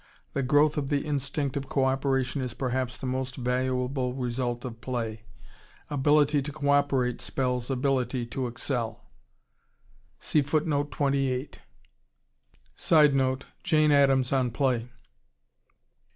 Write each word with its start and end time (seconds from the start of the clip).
The 0.33 0.41
growth 0.41 0.77
of 0.77 0.89
the 0.89 1.05
instinct 1.05 1.55
of 1.55 1.69
co 1.69 1.85
operation 1.85 2.41
is 2.41 2.55
perhaps 2.55 2.97
the 2.97 3.05
most 3.05 3.35
valuable 3.35 4.15
result 4.15 4.65
of 4.65 4.81
play.... 4.81 5.25
Ability 5.91 6.41
to 6.41 6.51
co 6.51 6.69
operate 6.69 7.21
spells 7.21 7.69
ability 7.69 8.25
to 8.25 8.47
excel. 8.47 9.05
[Sidenote: 10.17 11.55
Jane 13.63 13.91
Addams 13.91 14.33
on 14.33 14.49
Play. 14.49 14.89